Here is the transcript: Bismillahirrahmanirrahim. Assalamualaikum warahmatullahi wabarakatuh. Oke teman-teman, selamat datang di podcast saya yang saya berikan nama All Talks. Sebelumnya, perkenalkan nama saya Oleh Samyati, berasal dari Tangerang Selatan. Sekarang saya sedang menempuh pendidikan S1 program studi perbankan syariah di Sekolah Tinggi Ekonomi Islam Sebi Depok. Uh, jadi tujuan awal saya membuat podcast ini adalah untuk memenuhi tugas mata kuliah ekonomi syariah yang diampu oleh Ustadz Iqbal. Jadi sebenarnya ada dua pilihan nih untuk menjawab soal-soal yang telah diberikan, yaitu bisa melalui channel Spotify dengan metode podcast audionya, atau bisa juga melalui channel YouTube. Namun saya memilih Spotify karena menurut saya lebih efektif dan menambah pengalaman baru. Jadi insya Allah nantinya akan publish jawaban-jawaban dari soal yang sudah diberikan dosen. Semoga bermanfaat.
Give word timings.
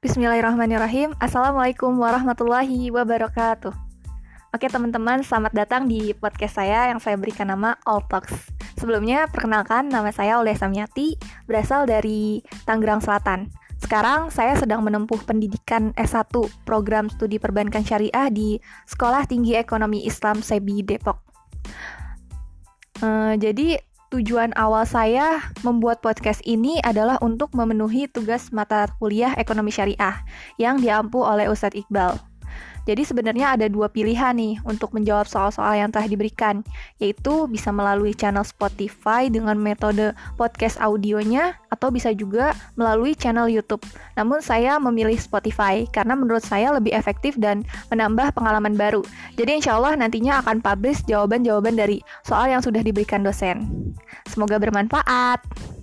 Bismillahirrahmanirrahim. 0.00 1.12
Assalamualaikum 1.20 1.92
warahmatullahi 2.00 2.88
wabarakatuh. 2.88 3.68
Oke 4.56 4.72
teman-teman, 4.72 5.20
selamat 5.20 5.52
datang 5.52 5.92
di 5.92 6.16
podcast 6.16 6.56
saya 6.56 6.88
yang 6.88 6.96
saya 7.04 7.20
berikan 7.20 7.52
nama 7.52 7.76
All 7.84 8.00
Talks. 8.08 8.32
Sebelumnya, 8.80 9.28
perkenalkan 9.28 9.92
nama 9.92 10.08
saya 10.08 10.40
Oleh 10.40 10.56
Samyati, 10.56 11.20
berasal 11.44 11.84
dari 11.84 12.40
Tangerang 12.64 13.04
Selatan. 13.04 13.52
Sekarang 13.76 14.32
saya 14.32 14.56
sedang 14.56 14.80
menempuh 14.80 15.20
pendidikan 15.28 15.92
S1 15.92 16.32
program 16.64 17.12
studi 17.12 17.36
perbankan 17.36 17.84
syariah 17.84 18.32
di 18.32 18.56
Sekolah 18.88 19.28
Tinggi 19.28 19.52
Ekonomi 19.52 20.08
Islam 20.08 20.40
Sebi 20.40 20.80
Depok. 20.80 21.20
Uh, 23.04 23.36
jadi 23.36 23.76
tujuan 24.10 24.50
awal 24.58 24.82
saya 24.86 25.38
membuat 25.62 26.02
podcast 26.02 26.42
ini 26.42 26.82
adalah 26.82 27.16
untuk 27.22 27.54
memenuhi 27.54 28.10
tugas 28.10 28.50
mata 28.50 28.90
kuliah 28.98 29.34
ekonomi 29.38 29.70
syariah 29.70 30.26
yang 30.58 30.82
diampu 30.82 31.22
oleh 31.22 31.46
Ustadz 31.46 31.78
Iqbal. 31.78 32.29
Jadi 32.88 33.02
sebenarnya 33.04 33.56
ada 33.58 33.66
dua 33.66 33.90
pilihan 33.90 34.32
nih 34.36 34.60
untuk 34.64 34.92
menjawab 34.96 35.28
soal-soal 35.28 35.76
yang 35.76 35.92
telah 35.92 36.06
diberikan, 36.08 36.64
yaitu 37.00 37.48
bisa 37.48 37.72
melalui 37.72 38.16
channel 38.16 38.44
Spotify 38.44 39.28
dengan 39.28 39.56
metode 39.58 40.12
podcast 40.40 40.80
audionya, 40.80 41.56
atau 41.70 41.88
bisa 41.88 42.10
juga 42.12 42.52
melalui 42.74 43.14
channel 43.16 43.46
YouTube. 43.48 43.80
Namun 44.18 44.42
saya 44.42 44.76
memilih 44.82 45.16
Spotify 45.16 45.86
karena 45.88 46.18
menurut 46.18 46.42
saya 46.42 46.74
lebih 46.74 46.92
efektif 46.92 47.38
dan 47.38 47.62
menambah 47.88 48.34
pengalaman 48.36 48.74
baru. 48.76 49.00
Jadi 49.38 49.62
insya 49.62 49.78
Allah 49.78 49.96
nantinya 49.96 50.42
akan 50.44 50.60
publish 50.60 51.06
jawaban-jawaban 51.06 51.78
dari 51.78 52.02
soal 52.26 52.50
yang 52.50 52.60
sudah 52.60 52.84
diberikan 52.84 53.24
dosen. 53.24 53.64
Semoga 54.28 54.60
bermanfaat. 54.60 55.79